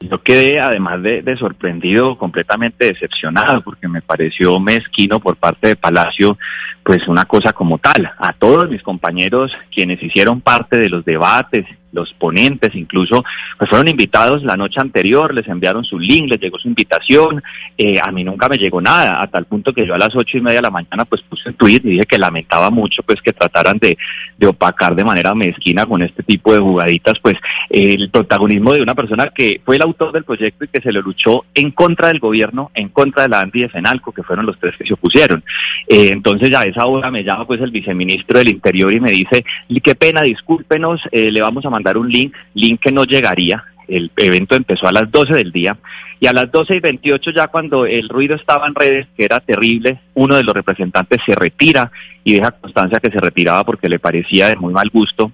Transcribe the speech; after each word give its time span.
Yo 0.00 0.22
quedé, 0.22 0.60
además 0.60 1.02
de, 1.02 1.36
sorprendido, 1.40 2.16
completamente 2.16 2.86
decepcionado, 2.86 3.62
porque 3.62 3.88
me 3.88 4.00
pareció 4.00 4.60
mezquino 4.60 5.18
por 5.18 5.36
parte 5.36 5.66
de 5.66 5.76
Palacio, 5.76 6.38
pues 6.84 7.08
una 7.08 7.24
cosa 7.24 7.52
como 7.52 7.78
tal. 7.78 8.08
A 8.16 8.32
todos 8.32 8.70
mis 8.70 8.80
compañeros, 8.80 9.50
quienes 9.74 10.00
hicieron 10.00 10.40
parte 10.40 10.78
de 10.78 10.88
los 10.88 11.04
debates, 11.04 11.66
los 11.92 12.12
ponentes 12.14 12.74
incluso, 12.74 13.24
pues 13.56 13.70
fueron 13.70 13.88
invitados 13.88 14.42
la 14.42 14.56
noche 14.56 14.80
anterior, 14.80 15.34
les 15.34 15.48
enviaron 15.48 15.84
su 15.84 15.98
link, 15.98 16.30
les 16.30 16.40
llegó 16.40 16.58
su 16.58 16.68
invitación, 16.68 17.42
eh, 17.76 17.96
a 18.02 18.12
mí 18.12 18.24
nunca 18.24 18.48
me 18.48 18.56
llegó 18.56 18.80
nada, 18.80 19.22
a 19.22 19.26
tal 19.28 19.46
punto 19.46 19.72
que 19.72 19.86
yo 19.86 19.94
a 19.94 19.98
las 19.98 20.14
ocho 20.14 20.36
y 20.36 20.40
media 20.40 20.58
de 20.58 20.62
la 20.62 20.70
mañana 20.70 21.04
pues 21.04 21.22
puse 21.22 21.48
un 21.48 21.54
tweet 21.54 21.80
y 21.84 21.90
dije 21.90 22.06
que 22.06 22.18
lamentaba 22.18 22.70
mucho 22.70 23.02
pues 23.02 23.20
que 23.22 23.32
trataran 23.32 23.78
de, 23.78 23.96
de 24.36 24.46
opacar 24.46 24.94
de 24.94 25.04
manera 25.04 25.34
mezquina 25.34 25.86
con 25.86 26.02
este 26.02 26.22
tipo 26.22 26.52
de 26.52 26.60
jugaditas 26.60 27.18
pues 27.20 27.36
el 27.70 28.10
protagonismo 28.10 28.72
de 28.72 28.82
una 28.82 28.94
persona 28.94 29.28
que 29.34 29.60
fue 29.64 29.76
el 29.76 29.82
autor 29.88 30.12
del 30.12 30.24
proyecto 30.24 30.64
y 30.64 30.68
que 30.68 30.80
se 30.80 30.92
lo 30.92 31.02
luchó 31.02 31.44
en 31.54 31.70
contra 31.72 32.08
del 32.08 32.20
gobierno, 32.20 32.70
en 32.74 32.88
contra 32.88 33.24
de 33.24 33.28
la 33.28 33.40
ANDI 33.40 33.62
de 33.62 33.68
FENALCO, 33.68 34.12
que 34.12 34.22
fueron 34.22 34.46
los 34.46 34.58
tres 34.58 34.74
que 34.76 34.86
se 34.86 34.94
opusieron. 34.94 35.42
Eh, 35.86 36.08
entonces 36.12 36.50
ya 36.50 36.60
a 36.60 36.64
esa 36.64 36.86
hora 36.86 37.10
me 37.10 37.24
llama 37.24 37.46
pues 37.46 37.60
el 37.60 37.70
viceministro 37.70 38.38
del 38.38 38.50
Interior 38.50 38.92
y 38.92 39.00
me 39.00 39.10
dice, 39.10 39.44
qué 39.82 39.94
pena, 39.94 40.22
discúlpenos, 40.22 41.00
eh, 41.12 41.30
le 41.30 41.40
vamos 41.40 41.64
a 41.64 41.70
mandar 41.70 41.96
un 41.96 42.08
link, 42.08 42.34
link 42.54 42.80
que 42.80 42.92
no 42.92 43.04
llegaría. 43.04 43.64
El 43.86 44.10
evento 44.18 44.54
empezó 44.54 44.86
a 44.86 44.92
las 44.92 45.10
12 45.10 45.34
del 45.34 45.50
día 45.50 45.78
y 46.20 46.26
a 46.26 46.32
las 46.32 46.50
12 46.52 46.76
y 46.76 46.80
28 46.80 47.30
ya 47.30 47.46
cuando 47.46 47.86
el 47.86 48.08
ruido 48.08 48.36
estaba 48.36 48.66
en 48.66 48.74
redes, 48.74 49.06
que 49.16 49.24
era 49.24 49.40
terrible, 49.40 50.00
uno 50.14 50.36
de 50.36 50.42
los 50.42 50.54
representantes 50.54 51.22
se 51.24 51.34
retira 51.34 51.90
y 52.22 52.34
deja 52.34 52.50
constancia 52.50 53.00
que 53.00 53.10
se 53.10 53.18
retiraba 53.18 53.64
porque 53.64 53.88
le 53.88 53.98
parecía 53.98 54.48
de 54.48 54.56
muy 54.56 54.74
mal 54.74 54.90
gusto 54.92 55.32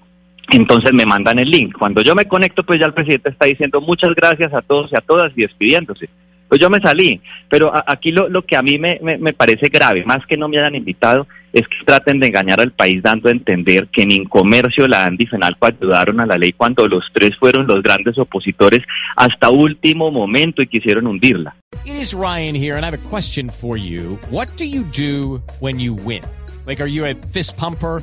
entonces 0.53 0.93
me 0.93 1.07
mandan 1.07 1.39
el 1.39 1.51
link. 1.51 1.77
Cuando 1.79 2.03
yo 2.03 2.15
me 2.15 2.27
conecto, 2.27 2.63
pues 2.65 2.81
ya 2.81 2.87
el 2.87 2.95
presidente 2.95 3.31
está 3.31 3.47
diciendo 3.47 3.81
muchas 3.81 4.15
gracias 4.15 4.53
a 4.53 4.63
todos 4.63 4.93
y 4.93 4.97
a 4.97 5.01
todas 5.01 5.33
y 5.37 5.43
despidiéndose. 5.43 6.09
Pues 6.49 6.61
yo 6.61 6.71
me 6.71 6.81
salí. 6.81 7.21
Pero 7.49 7.73
aquí 7.87 8.13
lo, 8.13 8.29
lo 8.29 8.43
que 8.43 8.57
a 8.57 8.63
mí 8.63 8.79
me, 8.79 8.99
me, 9.01 9.33
parece 9.33 9.69
grave, 9.69 10.05
más 10.05 10.25
que 10.27 10.37
no 10.37 10.49
me 10.49 10.59
hayan 10.59 10.75
invitado, 10.75 11.27
es 11.53 11.63
que 11.63 11.85
traten 11.85 12.21
de 12.21 12.29
engañar 12.29 12.61
al 12.61 12.73
país 12.73 13.03
dando 13.03 13.29
a 13.29 13.33
entender 13.33 13.89
que 13.93 14.05
ni 14.05 14.17
en 14.17 14.25
comercio 14.25 14.87
la 14.89 15.05
ANDI 15.05 15.25
y 15.25 15.27
FENALCO 15.27 15.67
ayudaron 15.67 16.21
a 16.21 16.27
la 16.27 16.37
ley 16.37 16.53
cuando 16.53 16.87
los 16.87 17.05
tres 17.13 17.37
fueron 17.39 17.67
los 17.67 17.83
grandes 17.83 18.19
opositores 18.19 18.81
hasta 19.17 19.51
último 19.51 20.11
momento 20.11 20.63
y 20.63 20.67
quisieron 20.67 21.07
hundirla. 21.07 21.57
It 21.85 21.95
is 21.95 22.13
Ryan 22.13 22.55
here, 22.55 22.77
and 22.77 22.85
I 22.85 22.91
have 22.91 22.95
a 22.95 23.09
question 23.09 23.49
for 23.49 23.77
you. 23.77 24.19
What 24.31 24.49
do 24.57 24.65
you 24.65 24.85
do 24.85 25.43
when 25.61 25.79
you 25.79 25.95
win? 25.95 26.23
Like, 26.67 26.81
are 26.81 26.89
you 26.89 27.05
a 27.05 27.15
fist 27.15 27.57
pumper? 27.57 28.03